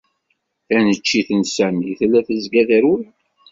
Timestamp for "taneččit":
0.67-1.29